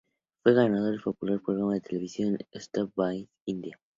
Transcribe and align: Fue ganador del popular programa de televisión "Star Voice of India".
Fue 0.41 0.55
ganador 0.55 0.89
del 0.93 1.01
popular 1.03 1.39
programa 1.45 1.75
de 1.75 1.81
televisión 1.81 2.35
"Star 2.53 2.87
Voice 2.95 3.25
of 3.25 3.29
India". 3.45 3.79